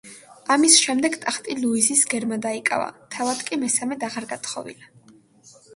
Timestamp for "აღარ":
4.11-4.31